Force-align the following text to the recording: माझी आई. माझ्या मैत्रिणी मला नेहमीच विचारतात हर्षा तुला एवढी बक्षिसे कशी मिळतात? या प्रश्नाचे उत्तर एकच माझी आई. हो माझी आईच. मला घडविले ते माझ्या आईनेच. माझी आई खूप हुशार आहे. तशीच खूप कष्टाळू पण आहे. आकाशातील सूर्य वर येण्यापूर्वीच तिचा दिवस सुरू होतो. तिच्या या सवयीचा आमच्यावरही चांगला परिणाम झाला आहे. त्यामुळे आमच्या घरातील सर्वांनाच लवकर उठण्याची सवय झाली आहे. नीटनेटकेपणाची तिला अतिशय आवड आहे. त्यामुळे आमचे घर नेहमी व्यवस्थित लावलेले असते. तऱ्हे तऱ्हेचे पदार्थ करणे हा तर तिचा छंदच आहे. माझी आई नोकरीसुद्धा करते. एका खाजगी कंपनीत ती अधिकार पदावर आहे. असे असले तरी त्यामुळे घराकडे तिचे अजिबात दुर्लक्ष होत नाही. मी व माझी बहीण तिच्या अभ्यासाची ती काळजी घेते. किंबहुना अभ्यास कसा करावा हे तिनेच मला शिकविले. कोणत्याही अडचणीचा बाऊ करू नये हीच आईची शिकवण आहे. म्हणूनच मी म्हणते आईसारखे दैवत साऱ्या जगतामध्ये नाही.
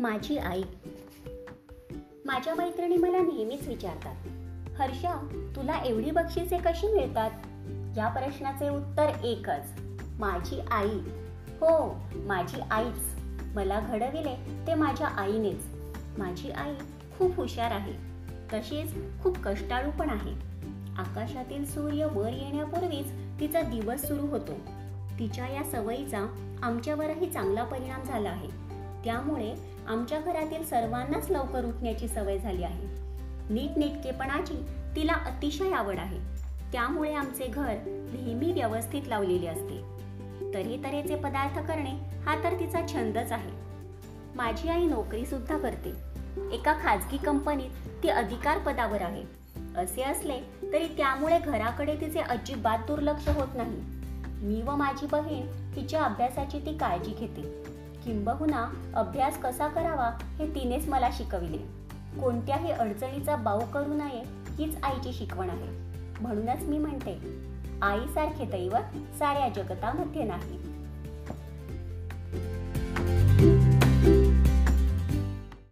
माझी 0.00 0.38
आई. 0.38 0.62
माझ्या 2.24 2.54
मैत्रिणी 2.54 2.96
मला 2.96 3.18
नेहमीच 3.18 3.68
विचारतात 3.68 4.14
हर्षा 4.80 5.28
तुला 5.56 5.78
एवढी 5.84 6.10
बक्षिसे 6.10 6.58
कशी 6.58 6.92
मिळतात? 6.92 7.30
या 7.96 8.08
प्रश्नाचे 8.08 8.68
उत्तर 8.68 9.06
एकच 9.24 9.80
माझी 10.18 10.60
आई. 10.70 10.98
हो 11.60 12.00
माझी 12.14 12.60
आईच. 12.70 13.16
मला 13.54 13.80
घडविले 13.80 14.66
ते 14.66 14.74
माझ्या 14.74 15.06
आईनेच. 15.06 15.66
माझी 16.18 16.50
आई 16.50 16.74
खूप 17.18 17.36
हुशार 17.36 17.70
आहे. 17.70 17.92
तशीच 18.52 18.94
खूप 19.22 19.38
कष्टाळू 19.38 19.90
पण 19.90 20.10
आहे. 20.10 20.32
आकाशातील 20.98 21.66
सूर्य 21.66 22.06
वर 22.12 22.32
येण्यापूर्वीच 22.32 23.40
तिचा 23.40 23.62
दिवस 23.62 24.08
सुरू 24.08 24.26
होतो. 24.26 24.54
तिच्या 25.18 25.48
या 25.48 25.64
सवयीचा 25.64 26.18
आमच्यावरही 26.62 27.30
चांगला 27.30 27.64
परिणाम 27.64 28.02
झाला 28.02 28.30
आहे. 28.30 28.69
त्यामुळे 29.04 29.54
आमच्या 29.88 30.20
घरातील 30.20 30.64
सर्वांनाच 30.64 31.30
लवकर 31.30 31.64
उठण्याची 31.64 32.08
सवय 32.08 32.38
झाली 32.38 32.62
आहे. 32.62 32.86
नीटनेटकेपणाची 33.50 34.54
तिला 34.96 35.12
अतिशय 35.12 35.72
आवड 35.72 35.98
आहे. 35.98 36.18
त्यामुळे 36.72 37.14
आमचे 37.14 37.46
घर 37.46 37.74
नेहमी 37.86 38.52
व्यवस्थित 38.52 39.02
लावलेले 39.06 39.46
असते. 39.46 40.00
तऱ्हे 40.54 40.76
तऱ्हेचे 40.84 41.16
पदार्थ 41.16 41.58
करणे 41.66 41.90
हा 42.26 42.44
तर 42.44 42.60
तिचा 42.60 42.86
छंदच 42.86 43.32
आहे. 43.32 43.50
माझी 44.34 44.68
आई 44.68 44.86
नोकरीसुद्धा 44.86 45.58
करते. 45.58 45.92
एका 46.52 46.72
खाजगी 46.72 47.16
कंपनीत 47.16 47.70
ती 48.02 48.08
अधिकार 48.08 48.58
पदावर 48.58 49.02
आहे. 49.02 49.22
असे 49.76 50.02
असले 50.02 50.40
तरी 50.72 50.86
त्यामुळे 50.86 51.38
घराकडे 51.38 51.94
तिचे 52.00 52.20
अजिबात 52.20 52.78
दुर्लक्ष 52.78 53.28
होत 53.28 53.48
नाही. 53.54 53.80
मी 54.46 54.62
व 54.62 54.76
माझी 54.76 55.06
बहीण 55.06 55.46
तिच्या 55.76 56.02
अभ्यासाची 56.02 56.58
ती 56.58 56.78
काळजी 56.78 57.10
घेते. 57.10 57.70
किंबहुना 58.04 58.92
अभ्यास 58.94 59.38
कसा 59.38 59.68
करावा 59.68 60.18
हे 60.38 60.46
तिनेच 60.46 60.88
मला 60.88 61.08
शिकविले. 61.12 61.80
कोणत्याही 62.20 62.70
अडचणीचा 62.70 63.36
बाऊ 63.36 63.60
करू 63.60 63.94
नये 63.94 64.22
हीच 64.58 64.78
आईची 64.82 65.12
शिकवण 65.12 65.50
आहे. 65.50 65.90
म्हणूनच 66.20 66.62
मी 66.62 66.78
म्हणते 66.78 67.40
आईसारखे 67.82 68.44
दैवत 68.44 69.16
साऱ्या 69.18 69.48
जगतामध्ये 69.48 70.22
नाही. 70.22 70.69